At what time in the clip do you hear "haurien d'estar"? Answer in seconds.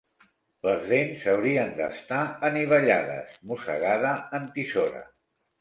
1.33-2.23